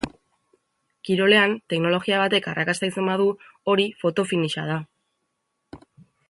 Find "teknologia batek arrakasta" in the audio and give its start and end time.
1.73-2.89